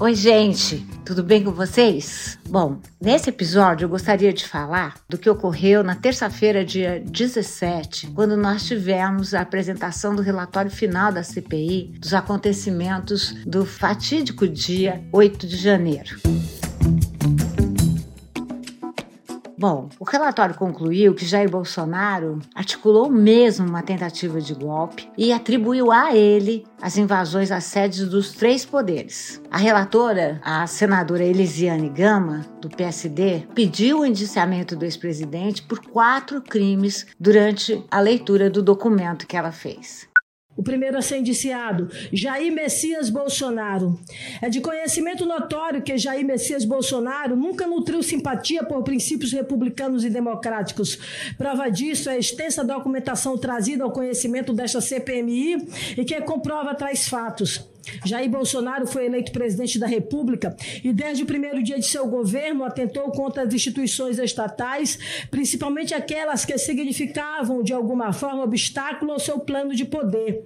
Oi, 0.00 0.14
gente, 0.14 0.86
tudo 1.04 1.24
bem 1.24 1.42
com 1.42 1.50
vocês? 1.50 2.38
Bom, 2.48 2.78
nesse 3.00 3.30
episódio 3.30 3.84
eu 3.84 3.88
gostaria 3.88 4.32
de 4.32 4.46
falar 4.46 4.94
do 5.08 5.18
que 5.18 5.28
ocorreu 5.28 5.82
na 5.82 5.96
terça-feira, 5.96 6.64
dia 6.64 7.02
17, 7.04 8.12
quando 8.14 8.36
nós 8.36 8.64
tivemos 8.64 9.34
a 9.34 9.40
apresentação 9.40 10.14
do 10.14 10.22
relatório 10.22 10.70
final 10.70 11.10
da 11.10 11.24
CPI 11.24 11.98
dos 11.98 12.14
acontecimentos 12.14 13.34
do 13.44 13.66
fatídico 13.66 14.46
dia 14.46 15.02
8 15.12 15.48
de 15.48 15.56
janeiro. 15.56 16.16
Bom, 19.58 19.88
o 19.98 20.04
relatório 20.04 20.54
concluiu 20.54 21.12
que 21.12 21.26
Jair 21.26 21.50
Bolsonaro 21.50 22.38
articulou 22.54 23.10
mesmo 23.10 23.66
uma 23.66 23.82
tentativa 23.82 24.40
de 24.40 24.54
golpe 24.54 25.10
e 25.18 25.32
atribuiu 25.32 25.90
a 25.90 26.14
ele 26.14 26.64
as 26.80 26.96
invasões 26.96 27.50
às 27.50 27.64
sedes 27.64 28.06
dos 28.08 28.30
três 28.30 28.64
poderes. 28.64 29.42
A 29.50 29.58
relatora, 29.58 30.40
a 30.44 30.64
senadora 30.68 31.24
Elisiane 31.24 31.88
Gama, 31.88 32.46
do 32.60 32.68
PSD, 32.68 33.48
pediu 33.52 33.98
o 33.98 34.06
indiciamento 34.06 34.76
do 34.76 34.84
ex-presidente 34.84 35.62
por 35.62 35.80
quatro 35.80 36.40
crimes 36.40 37.04
durante 37.18 37.84
a 37.90 37.98
leitura 37.98 38.48
do 38.48 38.62
documento 38.62 39.26
que 39.26 39.36
ela 39.36 39.50
fez 39.50 40.08
o 40.58 40.62
primeiro 40.62 40.98
a 40.98 41.00
ser 41.00 41.18
indiciado, 41.18 41.88
Jair 42.12 42.52
Messias 42.52 43.08
Bolsonaro. 43.08 43.96
É 44.42 44.50
de 44.50 44.60
conhecimento 44.60 45.24
notório 45.24 45.80
que 45.80 45.96
Jair 45.96 46.26
Messias 46.26 46.64
Bolsonaro 46.64 47.36
nunca 47.36 47.64
nutriu 47.64 48.02
simpatia 48.02 48.64
por 48.64 48.82
princípios 48.82 49.32
republicanos 49.32 50.04
e 50.04 50.10
democráticos. 50.10 50.98
Prova 51.38 51.70
disso 51.70 52.10
é 52.10 52.14
a 52.14 52.18
extensa 52.18 52.64
documentação 52.64 53.38
trazida 53.38 53.84
ao 53.84 53.92
conhecimento 53.92 54.52
desta 54.52 54.80
CPMI 54.80 55.68
e 55.96 56.04
que 56.04 56.20
comprova 56.22 56.74
tais 56.74 57.08
fatos. 57.08 57.64
Jair 58.04 58.28
Bolsonaro 58.30 58.86
foi 58.86 59.06
eleito 59.06 59.32
presidente 59.32 59.78
da 59.78 59.86
República 59.86 60.56
e, 60.82 60.92
desde 60.92 61.22
o 61.22 61.26
primeiro 61.26 61.62
dia 61.62 61.78
de 61.78 61.86
seu 61.86 62.06
governo, 62.06 62.64
atentou 62.64 63.10
contra 63.10 63.42
as 63.42 63.52
instituições 63.52 64.18
estatais, 64.18 64.98
principalmente 65.30 65.94
aquelas 65.94 66.44
que 66.44 66.56
significavam, 66.58 67.62
de 67.62 67.72
alguma 67.72 68.12
forma, 68.12 68.42
obstáculo 68.42 69.12
ao 69.12 69.18
seu 69.18 69.38
plano 69.38 69.74
de 69.74 69.84
poder. 69.84 70.44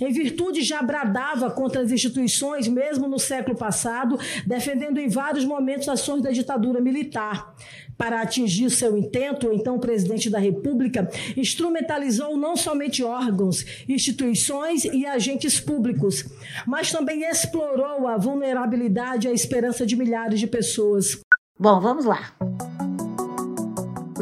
Em 0.00 0.12
virtude, 0.12 0.62
já 0.62 0.82
bradava 0.82 1.50
contra 1.50 1.82
as 1.82 1.92
instituições, 1.92 2.66
mesmo 2.66 3.06
no 3.06 3.18
século 3.18 3.56
passado, 3.56 4.18
defendendo 4.46 4.98
em 4.98 5.08
vários 5.08 5.44
momentos 5.44 5.88
ações 5.88 6.22
da 6.22 6.30
ditadura 6.30 6.80
militar. 6.80 7.54
Para 7.96 8.20
atingir 8.20 8.70
seu 8.70 8.96
intento, 8.96 9.48
o 9.48 9.52
então 9.52 9.78
presidente 9.78 10.28
da 10.28 10.38
República 10.38 11.08
instrumentalizou 11.36 12.36
não 12.36 12.56
somente 12.56 13.04
órgãos, 13.04 13.64
instituições 13.88 14.84
e 14.84 15.06
agentes 15.06 15.60
públicos, 15.60 16.24
mas 16.66 16.90
também 16.90 17.22
explorou 17.22 18.06
a 18.06 18.16
vulnerabilidade 18.16 19.26
e 19.26 19.30
a 19.30 19.34
esperança 19.34 19.86
de 19.86 19.96
milhares 19.96 20.40
de 20.40 20.46
pessoas. 20.46 21.20
Bom, 21.58 21.80
vamos 21.80 22.04
lá. 22.04 22.34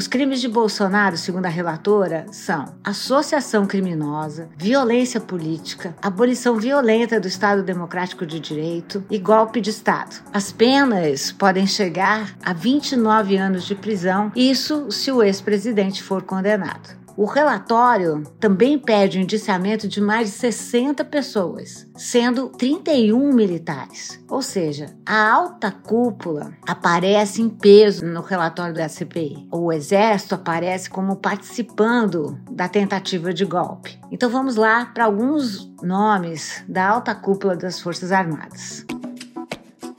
Os 0.00 0.06
crimes 0.06 0.40
de 0.40 0.48
Bolsonaro, 0.48 1.18
segundo 1.18 1.44
a 1.44 1.50
relatora, 1.50 2.24
são 2.32 2.64
associação 2.82 3.66
criminosa, 3.66 4.48
violência 4.56 5.20
política, 5.20 5.94
abolição 6.00 6.56
violenta 6.56 7.20
do 7.20 7.28
Estado 7.28 7.62
Democrático 7.62 8.24
de 8.24 8.40
Direito 8.40 9.04
e 9.10 9.18
golpe 9.18 9.60
de 9.60 9.68
Estado. 9.68 10.24
As 10.32 10.50
penas 10.50 11.32
podem 11.32 11.66
chegar 11.66 12.34
a 12.42 12.54
29 12.54 13.36
anos 13.36 13.66
de 13.66 13.74
prisão, 13.74 14.32
isso 14.34 14.90
se 14.90 15.12
o 15.12 15.22
ex-presidente 15.22 16.02
for 16.02 16.22
condenado. 16.22 16.98
O 17.20 17.26
relatório 17.26 18.22
também 18.40 18.78
pede 18.78 19.18
o 19.18 19.20
indiciamento 19.20 19.86
de 19.86 20.00
mais 20.00 20.30
de 20.30 20.36
60 20.36 21.04
pessoas, 21.04 21.86
sendo 21.94 22.48
31 22.48 23.34
militares. 23.34 24.18
Ou 24.26 24.40
seja, 24.40 24.96
a 25.04 25.30
alta 25.30 25.70
cúpula 25.70 26.54
aparece 26.66 27.42
em 27.42 27.50
peso 27.50 28.06
no 28.06 28.22
relatório 28.22 28.72
da 28.74 28.88
CPI. 28.88 29.46
O 29.52 29.70
Exército 29.70 30.34
aparece 30.34 30.88
como 30.88 31.16
participando 31.16 32.40
da 32.50 32.70
tentativa 32.70 33.34
de 33.34 33.44
golpe. 33.44 34.00
Então 34.10 34.30
vamos 34.30 34.56
lá 34.56 34.86
para 34.86 35.04
alguns 35.04 35.70
nomes 35.82 36.64
da 36.66 36.88
alta 36.88 37.14
cúpula 37.14 37.54
das 37.54 37.82
Forças 37.82 38.12
Armadas. 38.12 38.86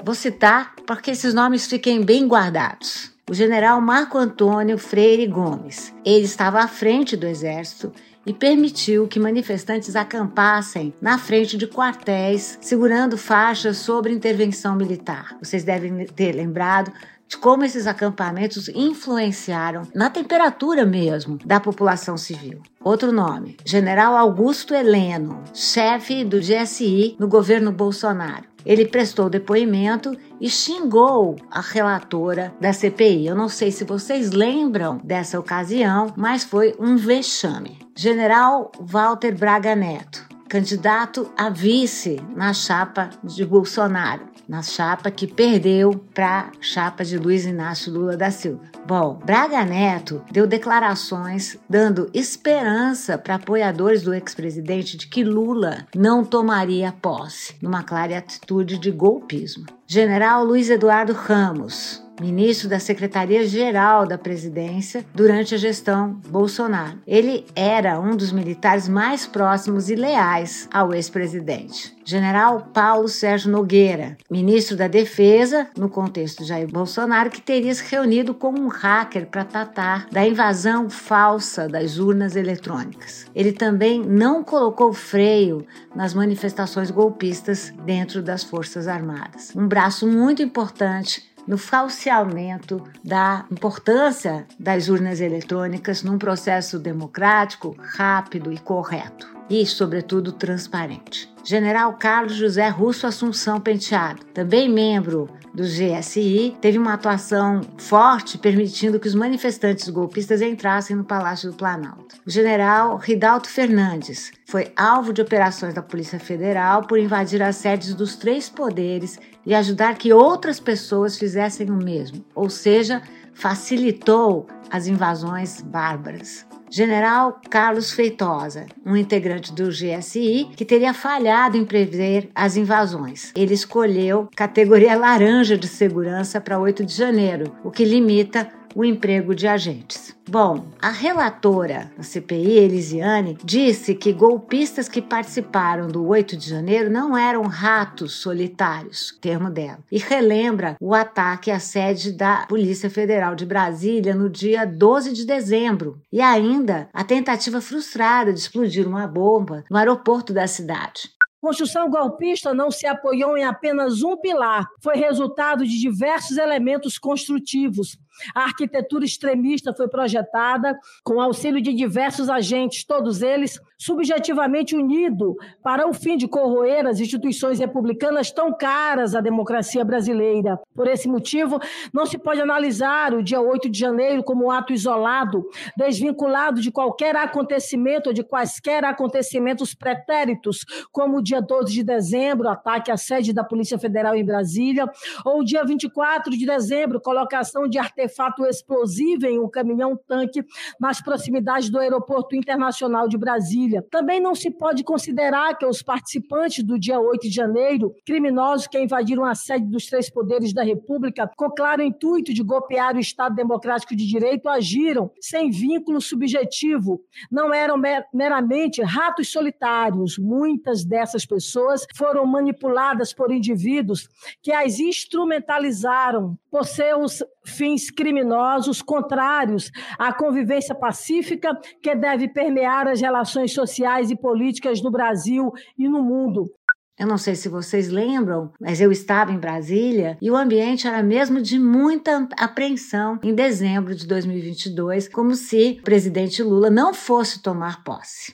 Vou 0.03 0.15
citar 0.15 0.73
para 0.87 0.95
que 0.95 1.11
esses 1.11 1.35
nomes 1.35 1.67
fiquem 1.67 2.03
bem 2.03 2.27
guardados 2.27 3.10
o 3.31 3.33
general 3.33 3.79
Marco 3.79 4.17
Antônio 4.17 4.77
Freire 4.77 5.25
Gomes. 5.25 5.93
Ele 6.03 6.25
estava 6.25 6.59
à 6.59 6.67
frente 6.67 7.15
do 7.15 7.25
exército 7.25 7.93
e 8.25 8.33
permitiu 8.33 9.07
que 9.07 9.21
manifestantes 9.21 9.95
acampassem 9.95 10.93
na 10.99 11.17
frente 11.17 11.55
de 11.55 11.65
quartéis, 11.65 12.57
segurando 12.59 13.17
faixas 13.17 13.77
sobre 13.77 14.11
intervenção 14.11 14.75
militar. 14.75 15.37
Vocês 15.41 15.63
devem 15.63 16.05
ter 16.07 16.33
lembrado 16.33 16.91
de 17.25 17.37
como 17.37 17.63
esses 17.63 17.87
acampamentos 17.87 18.67
influenciaram 18.67 19.83
na 19.95 20.09
temperatura 20.09 20.85
mesmo 20.85 21.39
da 21.45 21.61
população 21.61 22.17
civil. 22.17 22.61
Outro 22.83 23.13
nome, 23.13 23.55
General 23.65 24.17
Augusto 24.17 24.75
Heleno, 24.75 25.41
chefe 25.53 26.25
do 26.25 26.41
GSI 26.41 27.15
no 27.17 27.29
governo 27.29 27.71
Bolsonaro. 27.71 28.50
Ele 28.65 28.85
prestou 28.85 29.29
depoimento 29.29 30.15
e 30.39 30.49
xingou 30.49 31.35
a 31.49 31.61
relatora 31.61 32.53
da 32.59 32.73
CPI. 32.73 33.27
Eu 33.27 33.35
não 33.35 33.49
sei 33.49 33.71
se 33.71 33.83
vocês 33.83 34.31
lembram 34.31 34.99
dessa 35.03 35.39
ocasião, 35.39 36.13
mas 36.15 36.43
foi 36.43 36.75
um 36.79 36.95
vexame. 36.95 37.79
General 37.95 38.71
Walter 38.79 39.37
Braga 39.37 39.75
Neto, 39.75 40.27
candidato 40.51 41.31
a 41.37 41.49
vice 41.49 42.21
na 42.35 42.53
chapa 42.53 43.09
de 43.23 43.45
Bolsonaro 43.45 44.31
na 44.49 44.61
chapa 44.61 45.09
que 45.09 45.25
perdeu 45.25 45.93
para 46.13 46.39
a 46.39 46.51
chapa 46.59 47.05
de 47.05 47.17
Luiz 47.17 47.45
Inácio 47.45 47.93
Lula 47.93 48.17
da 48.17 48.29
Silva. 48.29 48.69
Bom, 48.85 49.17
Braga 49.23 49.63
Neto 49.63 50.21
deu 50.29 50.45
declarações 50.45 51.57
dando 51.69 52.09
esperança 52.13 53.17
para 53.17 53.35
apoiadores 53.35 54.03
do 54.03 54.13
ex-presidente 54.13 54.97
de 54.97 55.07
que 55.07 55.23
Lula 55.23 55.87
não 55.95 56.25
tomaria 56.25 56.91
posse, 56.91 57.55
numa 57.61 57.81
clara 57.81 58.17
atitude 58.17 58.77
de 58.77 58.91
golpismo. 58.91 59.65
General 59.87 60.43
Luiz 60.43 60.69
Eduardo 60.69 61.13
Ramos, 61.13 62.03
ministro 62.21 62.69
da 62.69 62.79
Secretaria-Geral 62.79 64.05
da 64.05 64.15
Presidência 64.15 65.03
durante 65.11 65.55
a 65.55 65.57
gestão 65.57 66.21
Bolsonaro. 66.29 66.99
Ele 67.07 67.47
era 67.55 67.99
um 67.99 68.15
dos 68.15 68.31
militares 68.31 68.87
mais 68.87 69.25
próximos 69.25 69.89
e 69.89 69.95
leais 69.95 70.69
ao 70.71 70.93
ex-presidente. 70.93 71.97
General 72.05 72.67
Paulo 72.73 73.07
Sérgio 73.07 73.51
Nogueira, 73.51 74.17
ministro 74.29 74.75
da 74.75 74.87
Defesa, 74.87 75.67
no 75.77 75.89
contexto 75.89 76.43
de 76.43 76.49
Jair 76.49 76.67
Bolsonaro, 76.67 77.29
que 77.29 77.41
teria 77.41 77.73
se 77.73 77.83
reunido 77.89 78.33
com 78.33 78.49
um 78.49 78.67
hacker 78.67 79.27
para 79.27 79.45
tratar 79.45 80.07
da 80.11 80.25
invasão 80.25 80.89
falsa 80.89 81.67
das 81.67 81.97
urnas 81.97 82.35
eletrônicas. 82.35 83.25
Ele 83.33 83.51
também 83.51 84.01
não 84.03 84.43
colocou 84.43 84.93
freio 84.93 85.65
nas 85.95 86.13
manifestações 86.13 86.91
golpistas 86.91 87.73
dentro 87.85 88.21
das 88.21 88.43
Forças 88.43 88.87
Armadas. 88.87 89.53
Um 89.55 89.67
braço 89.67 90.05
muito 90.05 90.43
importante 90.43 91.30
no 91.47 91.57
falseamento 91.57 92.83
da 93.03 93.45
importância 93.51 94.45
das 94.59 94.89
urnas 94.89 95.19
eletrônicas 95.19 96.03
num 96.03 96.17
processo 96.17 96.79
democrático, 96.79 97.75
rápido 97.79 98.51
e 98.51 98.57
correto 98.57 99.27
e, 99.49 99.65
sobretudo, 99.65 100.31
transparente. 100.31 101.29
General 101.43 101.93
Carlos 101.93 102.35
José 102.35 102.69
Russo 102.69 103.05
Assunção 103.05 103.59
Penteado, 103.59 104.23
também 104.27 104.69
membro 104.69 105.29
do 105.53 105.63
GSI, 105.63 106.55
teve 106.61 106.77
uma 106.77 106.93
atuação 106.93 107.61
forte 107.77 108.37
permitindo 108.37 108.99
que 108.99 109.07
os 109.07 109.15
manifestantes 109.15 109.89
golpistas 109.89 110.41
entrassem 110.41 110.95
no 110.95 111.03
Palácio 111.03 111.51
do 111.51 111.57
Planalto. 111.57 112.15
O 112.25 112.29
general 112.29 112.97
Ridalto 112.97 113.49
Fernandes 113.49 114.31
foi 114.45 114.71
alvo 114.75 115.11
de 115.11 115.21
operações 115.21 115.73
da 115.73 115.81
Polícia 115.81 116.19
Federal 116.19 116.83
por 116.83 116.97
invadir 116.97 117.41
as 117.41 117.57
sedes 117.57 117.93
dos 117.93 118.15
três 118.15 118.49
poderes 118.49 119.19
e 119.45 119.53
ajudar 119.53 119.97
que 119.97 120.13
outras 120.13 120.59
pessoas 120.59 121.17
fizessem 121.17 121.69
o 121.69 121.75
mesmo, 121.75 122.23
ou 122.33 122.49
seja, 122.49 123.01
facilitou 123.33 124.47
as 124.69 124.87
invasões 124.87 125.61
bárbaras. 125.61 126.45
General 126.73 127.37
Carlos 127.49 127.91
Feitosa, 127.91 128.65
um 128.85 128.95
integrante 128.95 129.51
do 129.51 129.67
GSI 129.67 130.51
que 130.55 130.63
teria 130.63 130.93
falhado 130.93 131.57
em 131.57 131.65
prever 131.65 132.29
as 132.33 132.55
invasões. 132.55 133.33
Ele 133.35 133.53
escolheu 133.53 134.29
categoria 134.33 134.95
laranja 134.95 135.57
de 135.57 135.67
segurança 135.67 136.39
para 136.39 136.57
8 136.57 136.85
de 136.85 136.93
janeiro, 136.93 137.53
o 137.61 137.69
que 137.69 137.83
limita 137.83 138.49
o 138.75 138.83
emprego 138.85 139.35
de 139.35 139.47
agentes. 139.47 140.15
Bom, 140.29 140.67
a 140.81 140.89
relatora 140.89 141.91
da 141.97 142.03
CPI, 142.03 142.57
Elisiane, 142.57 143.37
disse 143.43 143.93
que 143.93 144.13
golpistas 144.13 144.87
que 144.87 145.01
participaram 145.01 145.87
do 145.87 146.07
8 146.07 146.37
de 146.37 146.49
janeiro 146.49 146.89
não 146.89 147.17
eram 147.17 147.41
ratos 147.43 148.13
solitários, 148.13 149.17
termo 149.19 149.49
dela, 149.49 149.79
e 149.91 149.97
relembra 149.97 150.77
o 150.79 150.93
ataque 150.93 151.51
à 151.51 151.59
sede 151.59 152.13
da 152.13 152.45
Polícia 152.47 152.89
Federal 152.89 153.35
de 153.35 153.45
Brasília 153.45 154.15
no 154.15 154.29
dia 154.29 154.65
12 154.65 155.11
de 155.11 155.25
dezembro 155.25 155.99
e 156.11 156.21
ainda 156.21 156.87
a 156.93 157.03
tentativa 157.03 157.59
frustrada 157.59 158.31
de 158.31 158.39
explodir 158.39 158.87
uma 158.87 159.07
bomba 159.07 159.65
no 159.69 159.77
aeroporto 159.77 160.31
da 160.31 160.47
cidade. 160.47 161.09
construção 161.41 161.89
golpista 161.89 162.53
não 162.53 162.71
se 162.71 162.87
apoiou 162.87 163.35
em 163.35 163.43
apenas 163.43 164.01
um 164.01 164.15
pilar, 164.15 164.65
foi 164.81 164.95
resultado 164.95 165.65
de 165.65 165.79
diversos 165.79 166.37
elementos 166.37 166.97
construtivos. 166.97 167.97
A 168.33 168.43
arquitetura 168.43 169.05
extremista 169.05 169.73
foi 169.73 169.87
projetada 169.87 170.77
com 171.03 171.21
auxílio 171.21 171.61
de 171.61 171.73
diversos 171.73 172.29
agentes, 172.29 172.83
todos 172.83 173.21
eles 173.21 173.59
subjetivamente 173.77 174.75
unidos 174.75 175.35
para 175.63 175.87
o 175.87 175.93
fim 175.93 176.15
de 176.15 176.27
corroer 176.27 176.85
as 176.85 176.99
instituições 176.99 177.59
republicanas 177.59 178.31
tão 178.31 178.53
caras 178.53 179.15
à 179.15 179.21
democracia 179.21 179.83
brasileira. 179.83 180.59
Por 180.75 180.87
esse 180.87 181.07
motivo, 181.07 181.59
não 181.91 182.05
se 182.05 182.17
pode 182.17 182.39
analisar 182.39 183.13
o 183.13 183.23
dia 183.23 183.41
8 183.41 183.69
de 183.69 183.79
janeiro 183.79 184.23
como 184.23 184.45
um 184.45 184.51
ato 184.51 184.71
isolado, 184.71 185.49
desvinculado 185.75 186.61
de 186.61 186.71
qualquer 186.71 187.15
acontecimento 187.15 188.07
ou 188.07 188.13
de 188.13 188.23
quaisquer 188.23 188.85
acontecimentos 188.85 189.73
pretéritos, 189.73 190.63
como 190.91 191.17
o 191.17 191.21
dia 191.21 191.41
12 191.41 191.73
de 191.73 191.83
dezembro, 191.83 192.49
ataque 192.49 192.91
à 192.91 192.97
sede 192.97 193.33
da 193.33 193.43
Polícia 193.43 193.79
Federal 193.79 194.15
em 194.15 194.23
Brasília, 194.23 194.85
ou 195.25 195.39
o 195.39 195.43
dia 195.43 195.63
24 195.65 196.37
de 196.37 196.45
dezembro, 196.45 197.01
colocação 197.01 197.67
de 197.67 197.79
artefato 198.11 198.45
explosivo 198.45 199.25
em 199.25 199.39
um 199.39 199.49
caminhão-tanque 199.49 200.43
nas 200.79 201.01
proximidades 201.01 201.69
do 201.69 201.79
Aeroporto 201.79 202.35
Internacional 202.35 203.07
de 203.07 203.17
Brasília. 203.17 203.85
Também 203.89 204.19
não 204.19 204.35
se 204.35 204.51
pode 204.51 204.83
considerar 204.83 205.57
que 205.57 205.65
os 205.65 205.81
participantes 205.81 206.63
do 206.63 206.77
dia 206.77 206.99
8 206.99 207.21
de 207.21 207.33
janeiro, 207.33 207.95
criminosos 208.05 208.67
que 208.67 208.79
invadiram 208.79 209.23
a 209.23 209.33
sede 209.33 209.65
dos 209.65 209.85
três 209.85 210.09
poderes 210.09 210.53
da 210.53 210.63
República, 210.63 211.29
com 211.35 211.49
claro 211.49 211.81
intuito 211.81 212.33
de 212.33 212.43
golpear 212.43 212.95
o 212.95 212.99
Estado 212.99 213.35
Democrático 213.35 213.95
de 213.95 214.05
Direito, 214.05 214.49
agiram 214.49 215.11
sem 215.19 215.49
vínculo 215.49 216.01
subjetivo. 216.01 217.01
Não 217.31 217.53
eram 217.53 217.81
meramente 218.13 218.81
ratos 218.81 219.31
solitários. 219.31 220.17
Muitas 220.17 220.83
dessas 220.83 221.25
pessoas 221.25 221.85
foram 221.95 222.25
manipuladas 222.25 223.13
por 223.13 223.31
indivíduos 223.31 224.09
que 224.41 224.51
as 224.51 224.79
instrumentalizaram 224.79 226.37
por 226.49 226.65
seus 226.65 227.23
fins 227.45 227.89
criminosos 228.01 228.81
contrários 228.81 229.69
à 229.99 230.11
convivência 230.11 230.73
pacífica 230.73 231.55
que 231.83 231.93
deve 231.93 232.27
permear 232.27 232.87
as 232.87 232.99
relações 232.99 233.53
sociais 233.53 234.09
e 234.09 234.15
políticas 234.15 234.81
no 234.81 234.89
Brasil 234.89 235.51
e 235.77 235.87
no 235.87 236.01
mundo. 236.01 236.51
Eu 236.97 237.05
não 237.05 237.17
sei 237.17 237.35
se 237.35 237.47
vocês 237.47 237.89
lembram, 237.89 238.51
mas 238.59 238.81
eu 238.81 238.91
estava 238.91 239.31
em 239.31 239.37
Brasília 239.37 240.17
e 240.19 240.31
o 240.31 240.35
ambiente 240.35 240.87
era 240.87 241.03
mesmo 241.03 241.39
de 241.41 241.59
muita 241.59 242.27
apreensão 242.37 243.19
em 243.23 243.35
dezembro 243.35 243.93
de 243.93 244.07
2022, 244.07 245.07
como 245.07 245.35
se 245.35 245.77
o 245.79 245.83
presidente 245.83 246.41
Lula 246.41 246.71
não 246.71 246.95
fosse 246.95 247.41
tomar 247.41 247.83
posse. 247.83 248.33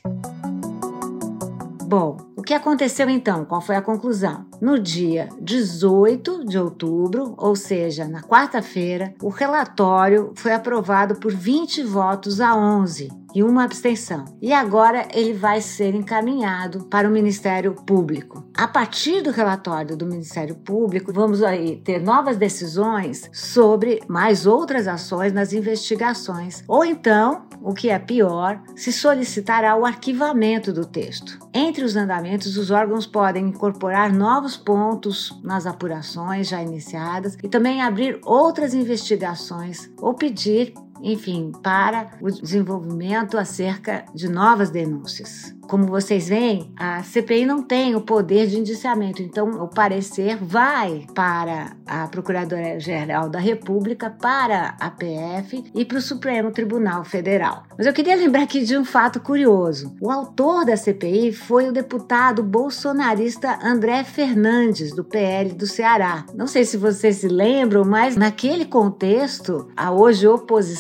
Bom, 1.86 2.18
o 2.38 2.44
que 2.44 2.54
aconteceu 2.54 3.10
então? 3.10 3.44
Qual 3.46 3.60
foi 3.60 3.76
a 3.76 3.82
conclusão? 3.82 4.46
No 4.62 4.78
dia 4.78 5.28
18 5.42 6.46
de 6.46 6.60
outubro, 6.60 7.34
ou 7.36 7.56
seja, 7.56 8.08
na 8.08 8.22
quarta-feira, 8.22 9.16
o 9.24 9.30
relatório 9.30 10.34
foi 10.36 10.54
aprovado 10.54 11.16
por 11.16 11.34
20 11.34 11.82
votos 11.82 12.40
a 12.40 12.56
11 12.56 13.10
e 13.34 13.44
uma 13.44 13.64
abstenção. 13.64 14.26
E 14.42 14.54
agora 14.54 15.08
ele 15.14 15.34
vai 15.34 15.62
ser 15.62 15.94
encaminhado 15.94 16.86
para 16.86 17.08
o 17.08 17.12
Ministério 17.12 17.74
Público. 17.74 18.44
A 18.56 18.68
partir 18.68 19.22
do 19.22 19.32
relatório 19.32 19.98
do 19.98 20.06
Ministério 20.06 20.56
Público, 20.56 21.14
vamos 21.14 21.44
aí 21.44 21.78
ter 21.78 22.02
novas 22.02 22.38
decisões 22.38 23.30
sobre 23.34 24.02
mais 24.08 24.46
outras 24.46 24.88
ações 24.88 25.34
nas 25.34 25.54
investigações. 25.54 26.64
Ou 26.68 26.84
então, 26.84 27.48
o 27.62 27.74
que 27.74 27.90
é 27.90 28.00
pior, 28.00 28.62
se 28.76 28.92
solicitará 28.92 29.76
o 29.76 29.86
arquivamento 29.86 30.72
do 30.72 30.86
texto. 30.86 31.38
Entre 31.54 31.84
os 31.84 31.96
andamentos, 31.96 32.27
os 32.36 32.72
órgãos 32.72 33.06
podem 33.06 33.48
incorporar 33.48 34.12
novos 34.12 34.58
pontos 34.58 35.38
nas 35.44 35.66
apurações 35.66 36.48
já 36.48 36.62
iniciadas 36.62 37.38
e 37.44 37.48
também 37.48 37.82
abrir 37.82 38.20
outras 38.24 38.74
investigações 38.74 39.90
ou 40.00 40.14
pedir 40.14 40.74
enfim, 41.02 41.52
para 41.64 42.12
o 42.22 42.30
desenvolvimento 42.32 43.38
acerca 43.38 44.06
de 44.14 44.30
novas 44.30 44.70
denúncias. 44.70 45.56
Como 45.68 45.86
vocês 45.86 46.30
veem, 46.30 46.72
a 46.78 47.04
CPI 47.04 47.46
não 47.46 47.62
tem 47.62 47.94
o 47.94 48.00
poder 48.00 48.48
de 48.48 48.58
indiciamento, 48.58 49.22
então 49.22 49.50
o 49.62 49.68
parecer 49.68 50.38
vai 50.38 51.06
para 51.14 51.76
a 51.86 52.08
Procuradoria-Geral 52.08 53.30
da 53.30 53.40
República, 53.40 54.10
para 54.10 54.78
a 54.80 54.90
PF 54.90 55.66
e 55.76 55.84
para 55.84 55.98
o 55.98 56.02
Supremo 56.02 56.52
Tribunal 56.52 57.04
Federal. 57.04 57.64
Mas 57.78 57.86
eu 57.86 57.92
queria 57.92 58.16
lembrar 58.16 58.44
aqui 58.44 58.64
de 58.64 58.78
um 58.78 58.86
fato 58.86 59.20
curioso. 59.20 59.94
O 60.02 60.10
autor 60.10 60.66
da 60.66 60.78
CPI 60.78 61.34
foi 61.34 61.68
o 61.68 61.74
deputado 61.74 62.42
bolsonarista 62.42 63.60
André 63.62 64.06
Fernandes, 64.06 64.96
do 64.96 65.04
PL 65.04 65.54
do 65.54 65.68
Ceará. 65.68 66.26
Não 66.34 66.48
sei 66.48 66.64
se 66.64 66.78
vocês 66.78 67.18
se 67.18 67.28
lembram, 67.28 67.84
mas 67.84 68.16
naquele 68.16 68.64
contexto, 68.64 69.68
a 69.76 69.92
hoje 69.92 70.26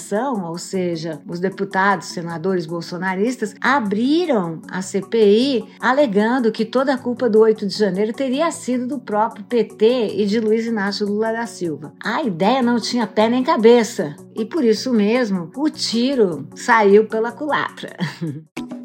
oposição, 0.07 0.45
ou 0.45 0.57
seja, 0.57 1.21
os 1.27 1.39
deputados, 1.39 2.07
senadores 2.07 2.65
bolsonaristas, 2.65 3.53
abriram 3.59 4.61
a 4.71 4.81
CPI, 4.81 5.65
alegando 5.79 6.51
que 6.51 6.65
toda 6.65 6.93
a 6.93 6.97
culpa 6.97 7.29
do 7.29 7.39
8 7.39 7.67
de 7.67 7.77
janeiro 7.77 8.13
teria 8.13 8.49
sido 8.51 8.87
do 8.87 8.99
próprio 8.99 9.43
PT 9.45 10.15
e 10.15 10.25
de 10.25 10.39
Luiz 10.39 10.65
Inácio 10.65 11.05
Lula 11.05 11.31
da 11.31 11.45
Silva. 11.45 11.93
A 12.03 12.23
ideia 12.23 12.61
não 12.61 12.79
tinha 12.79 13.05
pé 13.05 13.29
nem 13.29 13.43
cabeça 13.43 14.15
e 14.35 14.45
por 14.45 14.63
isso 14.63 14.93
mesmo 14.93 15.51
o 15.55 15.69
tiro 15.69 16.47
saiu 16.55 17.07
pela 17.07 17.31
culatra. 17.31 17.95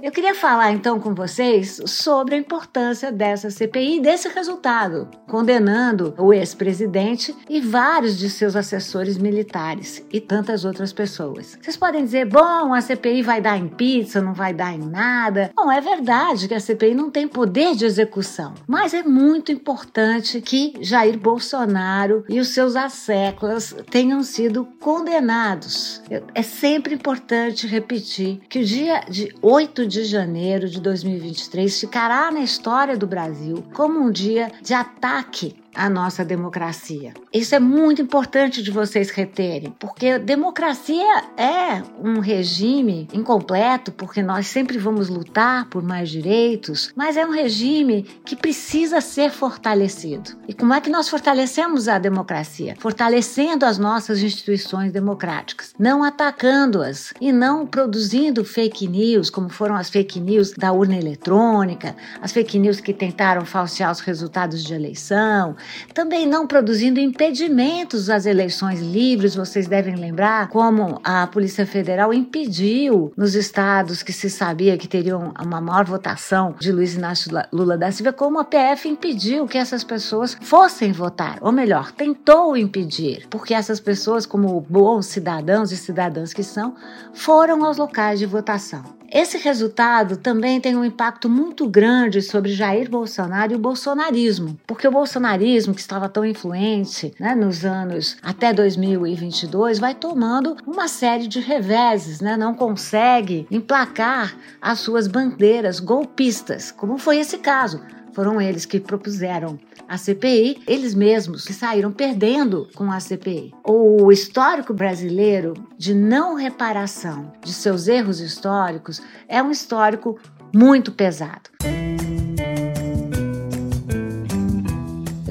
Eu 0.00 0.12
queria 0.12 0.34
falar 0.34 0.70
então 0.70 1.00
com 1.00 1.12
vocês 1.12 1.80
sobre 1.86 2.36
a 2.36 2.38
importância 2.38 3.10
dessa 3.10 3.50
CPI 3.50 3.96
e 3.96 4.00
desse 4.00 4.28
resultado, 4.28 5.08
condenando 5.26 6.14
o 6.16 6.32
ex-presidente 6.32 7.34
e 7.48 7.60
vários 7.60 8.16
de 8.16 8.30
seus 8.30 8.54
assessores 8.54 9.18
militares 9.18 10.04
e 10.12 10.20
tantas 10.20 10.64
outras 10.64 10.92
pessoas. 10.92 11.58
Vocês 11.60 11.76
podem 11.76 12.04
dizer, 12.04 12.26
bom, 12.26 12.72
a 12.72 12.80
CPI 12.80 13.22
vai 13.22 13.40
dar 13.40 13.58
em 13.58 13.66
pizza, 13.66 14.20
não 14.20 14.34
vai 14.34 14.54
dar 14.54 14.72
em 14.72 14.78
nada. 14.78 15.50
Bom, 15.56 15.70
é 15.70 15.80
verdade 15.80 16.46
que 16.46 16.54
a 16.54 16.60
CPI 16.60 16.94
não 16.94 17.10
tem 17.10 17.26
poder 17.26 17.74
de 17.74 17.84
execução, 17.84 18.54
mas 18.68 18.94
é 18.94 19.02
muito 19.02 19.50
importante 19.50 20.40
que 20.40 20.74
Jair 20.80 21.18
Bolsonaro 21.18 22.24
e 22.28 22.38
os 22.38 22.48
seus 22.48 22.76
asseclas 22.76 23.74
tenham 23.90 24.22
sido 24.22 24.64
condenados. 24.78 26.00
É 26.34 26.42
sempre 26.42 26.94
importante 26.94 27.66
repetir 27.66 28.40
que 28.48 28.60
o 28.60 28.64
dia 28.64 29.00
de 29.08 29.34
8 29.42 29.87
de 29.88 30.04
janeiro 30.04 30.68
de 30.68 30.80
2023 30.80 31.80
ficará 31.80 32.30
na 32.30 32.40
história 32.40 32.96
do 32.96 33.06
Brasil 33.06 33.64
como 33.74 33.98
um 33.98 34.10
dia 34.10 34.52
de 34.62 34.74
ataque 34.74 35.56
a 35.78 35.88
nossa 35.88 36.24
democracia. 36.24 37.14
Isso 37.32 37.54
é 37.54 37.60
muito 37.60 38.02
importante 38.02 38.62
de 38.62 38.70
vocês 38.70 39.10
reterem, 39.10 39.72
porque 39.78 40.18
democracia 40.18 41.22
é 41.36 41.80
um 42.02 42.18
regime 42.18 43.06
incompleto, 43.12 43.92
porque 43.92 44.20
nós 44.20 44.48
sempre 44.48 44.76
vamos 44.76 45.08
lutar 45.08 45.66
por 45.66 45.80
mais 45.82 46.10
direitos, 46.10 46.92
mas 46.96 47.16
é 47.16 47.24
um 47.24 47.30
regime 47.30 48.02
que 48.24 48.34
precisa 48.34 49.00
ser 49.00 49.30
fortalecido. 49.30 50.32
E 50.48 50.52
como 50.52 50.74
é 50.74 50.80
que 50.80 50.90
nós 50.90 51.08
fortalecemos 51.08 51.86
a 51.86 51.98
democracia? 51.98 52.74
Fortalecendo 52.80 53.64
as 53.64 53.78
nossas 53.78 54.20
instituições 54.20 54.90
democráticas, 54.90 55.74
não 55.78 56.02
atacando-as 56.02 57.14
e 57.20 57.30
não 57.30 57.64
produzindo 57.64 58.44
fake 58.44 58.88
news, 58.88 59.30
como 59.30 59.48
foram 59.48 59.76
as 59.76 59.88
fake 59.88 60.18
news 60.18 60.52
da 60.52 60.72
urna 60.72 60.96
eletrônica, 60.96 61.94
as 62.20 62.32
fake 62.32 62.58
news 62.58 62.80
que 62.80 62.92
tentaram 62.92 63.46
falsear 63.46 63.92
os 63.92 64.00
resultados 64.00 64.64
de 64.64 64.74
eleição, 64.74 65.54
também 65.94 66.26
não 66.26 66.46
produzindo 66.46 67.00
impedimentos 67.00 68.10
às 68.10 68.26
eleições 68.26 68.80
livres. 68.80 69.34
Vocês 69.34 69.66
devem 69.66 69.96
lembrar 69.96 70.48
como 70.48 71.00
a 71.04 71.26
Polícia 71.26 71.66
Federal 71.66 72.12
impediu 72.12 73.12
nos 73.16 73.34
estados 73.34 74.02
que 74.02 74.12
se 74.12 74.30
sabia 74.30 74.78
que 74.78 74.88
teriam 74.88 75.32
uma 75.40 75.60
maior 75.60 75.84
votação 75.84 76.54
de 76.58 76.72
Luiz 76.72 76.94
Inácio 76.94 77.30
Lula 77.52 77.76
da 77.76 77.90
Silva, 77.90 78.12
como 78.12 78.38
a 78.38 78.44
PF 78.44 78.88
impediu 78.88 79.46
que 79.46 79.58
essas 79.58 79.84
pessoas 79.84 80.36
fossem 80.40 80.92
votar, 80.92 81.38
ou 81.40 81.52
melhor, 81.52 81.92
tentou 81.92 82.56
impedir, 82.56 83.26
porque 83.30 83.54
essas 83.54 83.80
pessoas, 83.80 84.26
como 84.26 84.60
bons 84.60 85.06
cidadãos 85.06 85.72
e 85.72 85.76
cidadãs 85.76 86.32
que 86.32 86.42
são, 86.42 86.74
foram 87.12 87.64
aos 87.64 87.76
locais 87.76 88.18
de 88.18 88.26
votação. 88.26 88.97
Esse 89.10 89.38
resultado 89.38 90.18
também 90.18 90.60
tem 90.60 90.76
um 90.76 90.84
impacto 90.84 91.30
muito 91.30 91.66
grande 91.66 92.20
sobre 92.20 92.52
Jair 92.52 92.90
Bolsonaro 92.90 93.52
e 93.52 93.56
o 93.56 93.58
bolsonarismo, 93.58 94.58
porque 94.66 94.86
o 94.86 94.92
bolsonarismo, 94.92 95.74
que 95.74 95.80
estava 95.80 96.10
tão 96.10 96.26
influente 96.26 97.14
né, 97.18 97.34
nos 97.34 97.64
anos 97.64 98.18
até 98.22 98.52
2022, 98.52 99.78
vai 99.78 99.94
tomando 99.94 100.56
uma 100.66 100.88
série 100.88 101.26
de 101.26 101.40
reveses, 101.40 102.20
né, 102.20 102.36
não 102.36 102.52
consegue 102.52 103.46
emplacar 103.50 104.36
as 104.60 104.80
suas 104.80 105.08
bandeiras 105.08 105.80
golpistas, 105.80 106.70
como 106.70 106.98
foi 106.98 107.18
esse 107.18 107.38
caso. 107.38 107.80
Foram 108.18 108.40
eles 108.40 108.66
que 108.66 108.80
propuseram 108.80 109.60
a 109.86 109.96
CPI, 109.96 110.64
eles 110.66 110.92
mesmos 110.92 111.44
que 111.44 111.52
saíram 111.52 111.92
perdendo 111.92 112.68
com 112.74 112.90
a 112.90 112.98
CPI. 112.98 113.54
O 113.64 114.10
histórico 114.10 114.74
brasileiro 114.74 115.54
de 115.78 115.94
não 115.94 116.34
reparação 116.34 117.32
de 117.44 117.52
seus 117.52 117.86
erros 117.86 118.18
históricos 118.18 119.00
é 119.28 119.40
um 119.40 119.52
histórico 119.52 120.18
muito 120.52 120.90
pesado. 120.90 121.48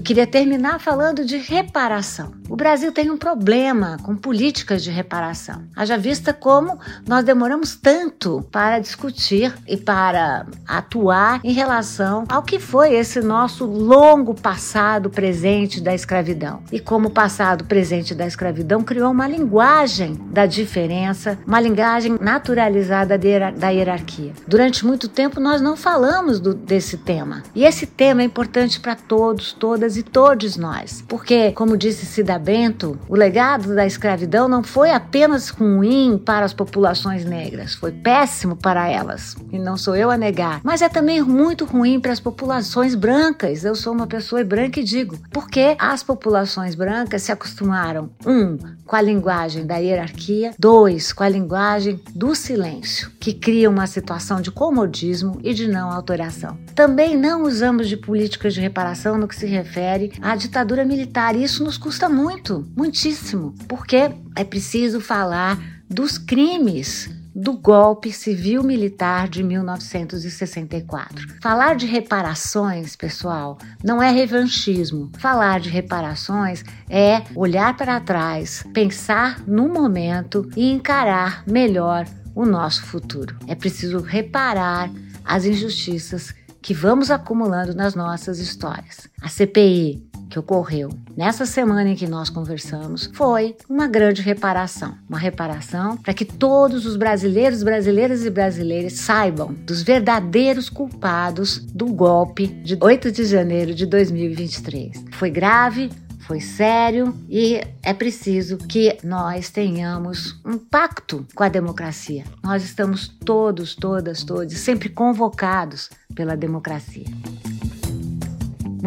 Queria 0.08 0.26
terminar 0.26 0.80
falando 0.80 1.26
de 1.26 1.36
reparação. 1.36 2.32
O 2.48 2.56
Brasil 2.56 2.94
tem 2.94 3.12
um 3.12 3.18
problema 3.18 3.98
com 4.04 4.16
políticas 4.16 4.82
de 4.82 4.90
reparação. 4.90 5.64
Haja 5.76 5.98
vista 5.98 6.32
como 6.32 6.80
nós 7.06 7.26
demoramos 7.26 7.76
tanto 7.76 8.42
para 8.50 8.80
discutir 8.80 9.54
e 9.68 9.76
para 9.76 10.46
atuar 10.66 11.42
em 11.44 11.52
relação 11.52 12.24
ao 12.30 12.42
que 12.42 12.58
foi 12.58 12.94
esse 12.94 13.20
nosso 13.20 13.66
longo 13.66 14.34
passado 14.34 15.10
presente 15.10 15.82
da 15.82 15.94
escravidão. 15.94 16.64
E 16.72 16.80
como 16.80 17.10
o 17.10 17.12
passado 17.12 17.66
presente 17.66 18.16
da 18.16 18.26
escravidão 18.26 18.82
criou 18.84 19.12
uma 19.12 19.28
linguagem 19.28 20.14
da 20.32 20.46
diferença, 20.46 21.38
uma 21.46 21.60
linguagem 21.60 22.18
naturalizada 22.22 23.20
da 23.58 23.70
hierarquia. 23.70 24.32
Durante 24.48 24.86
muito 24.86 25.10
tempo 25.10 25.42
nós 25.42 25.60
não 25.60 25.76
falamos 25.76 26.40
do, 26.40 26.54
desse 26.54 26.96
tema. 26.96 27.44
E 27.54 27.66
esse 27.66 27.86
tema 27.86 28.22
é 28.22 28.26
importante 28.26 28.80
para 28.80 28.96
todos, 28.96 29.52
todas 29.52 29.97
e 29.98 30.04
todos 30.04 30.56
nós. 30.56 31.04
Porque, 31.08 31.52
como 31.52 31.76
disse 31.76 32.06
Cida 32.06 32.40
Bento, 32.40 32.98
o 33.10 33.16
legado 33.16 33.76
da 33.76 33.86
escravidão 33.86 34.48
não 34.48 34.64
foi 34.64 34.92
apenas 34.92 35.50
ruim 35.50 36.18
para 36.18 36.46
as 36.46 36.54
populações 36.54 37.26
negras, 37.26 37.74
foi 37.74 37.92
péssimo 37.92 38.56
para 38.56 38.88
elas. 38.88 39.36
E 39.52 39.60
não 39.60 39.78
sou 39.78 39.96
eu 39.96 40.10
a 40.10 40.18
negar. 40.18 40.62
Mas 40.64 40.82
é 40.82 40.90
também 40.90 41.22
muito 41.22 41.66
ruim 41.66 42.00
para 42.00 42.12
as 42.12 42.20
populações 42.20 42.96
brancas. 42.96 43.64
Eu 43.64 43.76
sou 43.76 43.94
uma 43.94 44.08
pessoa 44.08 44.44
branca 44.44 44.80
e 44.80 44.84
digo, 44.84 45.18
porque 45.32 45.76
as 45.80 46.04
populações 46.04 46.76
brancas 46.76 47.24
se 47.24 47.32
acostumaram, 47.32 48.10
um, 48.26 48.58
com 48.88 48.96
a 48.96 49.02
linguagem 49.02 49.66
da 49.66 49.76
hierarquia, 49.78 50.54
dois, 50.58 51.12
com 51.12 51.24
a 51.24 51.30
linguagem 51.30 52.00
do 52.16 52.34
silêncio, 52.34 53.12
que 53.20 53.34
cria 53.34 53.70
uma 53.70 53.86
situação 53.86 54.42
de 54.42 54.50
comodismo 54.50 55.40
e 55.44 55.54
de 55.54 55.68
não 55.68 55.92
alteração. 55.92 56.58
Também 56.74 57.18
não 57.18 57.44
usamos 57.44 57.90
de 57.90 57.98
políticas 57.98 58.54
de 58.54 58.62
reparação 58.62 59.18
no 59.18 59.28
que 59.28 59.36
se 59.36 59.46
refere 59.46 60.14
à 60.22 60.36
ditadura 60.36 60.86
militar. 60.86 61.36
E 61.36 61.44
isso 61.44 61.64
nos 61.64 61.78
custa 61.78 62.08
muito, 62.08 62.66
muitíssimo, 62.76 63.54
porque 63.68 64.10
é 64.36 64.44
preciso 64.44 65.02
falar 65.02 65.60
dos 65.90 66.18
crimes 66.18 67.10
do 67.38 67.54
golpe 67.54 68.12
civil-militar 68.12 69.30
de 69.30 69.44
1964. 69.44 71.36
Falar 71.40 71.76
de 71.76 71.86
reparações, 71.86 72.96
pessoal, 72.96 73.60
não 73.84 74.02
é 74.02 74.10
revanchismo. 74.10 75.12
Falar 75.20 75.60
de 75.60 75.70
reparações 75.70 76.64
é 76.90 77.22
olhar 77.36 77.78
para 77.78 78.00
trás, 78.00 78.66
pensar 78.74 79.44
no 79.48 79.70
momento 79.70 80.50
e 80.56 80.72
encarar 80.72 81.44
melhor 81.46 82.08
o 82.34 82.44
nosso 82.44 82.84
futuro. 82.84 83.38
É 83.46 83.54
preciso 83.54 84.00
reparar 84.00 84.90
as 85.24 85.46
injustiças 85.46 86.34
que 86.60 86.74
vamos 86.74 87.12
acumulando 87.12 87.76
nas 87.76 87.94
nossas 87.94 88.40
histórias. 88.40 89.08
A 89.22 89.30
CPI 89.30 90.07
que 90.30 90.40
ocorreu 90.40 90.90
nessa 91.16 91.46
semana 91.46 91.90
em 91.90 91.96
que 91.96 92.08
nós 92.08 92.30
conversamos 92.30 93.10
foi 93.14 93.56
uma 93.70 93.88
grande 93.88 94.22
reparação. 94.22 94.96
Uma 95.08 95.18
reparação 95.18 95.98
para 95.98 96.14
que 96.14 96.26
todos 96.26 96.86
os 96.86 96.96
brasileiros, 96.96 97.64
brasileiras 97.64 98.26
e 98.26 98.30
brasileiras 98.30 98.94
saibam 98.94 99.54
dos 99.66 99.82
verdadeiros 99.82 100.70
culpados 100.70 101.60
do 101.60 101.88
golpe 101.88 102.48
de 102.48 102.78
8 102.80 103.12
de 103.12 103.26
janeiro 103.26 103.74
de 103.74 103.86
2023. 103.86 105.06
Foi 105.14 105.30
grave, 105.30 105.90
foi 106.28 106.42
sério 106.42 107.16
e 107.30 107.62
é 107.82 107.94
preciso 107.94 108.58
que 108.58 108.98
nós 109.02 109.50
tenhamos 109.50 110.38
um 110.46 110.58
pacto 110.58 111.26
com 111.34 111.42
a 111.42 111.48
democracia. 111.48 112.26
Nós 112.44 112.64
estamos 112.64 113.08
todos, 113.08 113.74
todas, 113.74 114.26
todos 114.26 114.54
sempre 114.58 114.90
convocados 114.90 115.90
pela 116.14 116.36
democracia. 116.36 117.06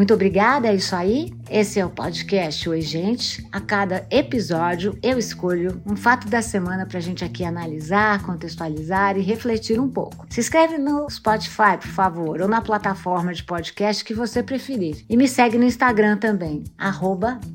Muito 0.00 0.14
obrigada, 0.14 0.69
é 0.69 0.75
isso 0.75 0.97
aí. 0.97 1.30
Esse 1.50 1.80
é 1.80 1.85
o 1.85 1.90
podcast 1.90 2.69
Oi 2.69 2.80
Gente. 2.80 3.45
A 3.50 3.61
cada 3.61 4.07
episódio 4.09 4.97
eu 5.02 5.19
escolho 5.19 5.83
um 5.85 5.97
fato 5.97 6.28
da 6.28 6.40
semana 6.40 6.87
para 6.87 6.99
a 6.99 7.00
gente 7.00 7.25
aqui 7.25 7.45
analisar, 7.45 8.23
contextualizar 8.23 9.19
e 9.19 9.21
refletir 9.21 9.80
um 9.80 9.88
pouco. 9.88 10.26
Se 10.30 10.38
inscreve 10.38 10.78
no 10.78 11.11
Spotify, 11.11 11.76
por 11.80 11.88
favor, 11.88 12.40
ou 12.40 12.47
na 12.47 12.61
plataforma 12.61 13.35
de 13.35 13.42
podcast 13.42 14.04
que 14.04 14.14
você 14.14 14.45
preferir. 14.45 15.04
E 15.09 15.16
me 15.16 15.26
segue 15.26 15.59
no 15.59 15.64
Instagram 15.64 16.19
também, 16.19 16.62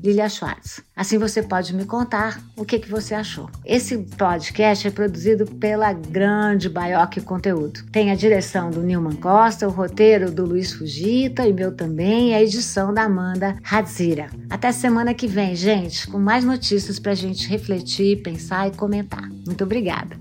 Lilia 0.04 0.28
Schwartz. 0.28 0.82
Assim 0.94 1.16
você 1.16 1.42
pode 1.42 1.74
me 1.74 1.86
contar 1.86 2.38
o 2.54 2.66
que, 2.66 2.78
que 2.78 2.90
você 2.90 3.14
achou. 3.14 3.48
Esse 3.64 3.96
podcast 3.96 4.86
é 4.86 4.90
produzido 4.90 5.46
pela 5.46 5.94
grande 5.94 6.68
Baioque 6.68 7.22
Conteúdo. 7.22 7.82
Tem 7.90 8.10
a 8.10 8.14
direção 8.14 8.70
do 8.70 8.82
Nilman 8.82 9.16
Costa, 9.16 9.66
o 9.66 9.70
roteiro 9.70 10.30
do 10.30 10.44
Luiz 10.44 10.72
Fugita 10.72 11.46
e 11.46 11.52
meu 11.52 11.74
também, 11.74 12.34
a 12.34 12.42
edição 12.42 12.92
da 12.92 13.04
Amanda 13.04 13.56
Radical. 13.62 13.85
Jazira. 13.86 14.28
Até 14.50 14.72
semana 14.72 15.14
que 15.14 15.28
vem, 15.28 15.54
gente, 15.54 16.08
com 16.08 16.18
mais 16.18 16.44
notícias 16.44 16.98
para 16.98 17.12
a 17.12 17.14
gente 17.14 17.48
refletir, 17.48 18.20
pensar 18.20 18.66
e 18.66 18.76
comentar. 18.76 19.30
Muito 19.46 19.62
obrigada. 19.62 20.16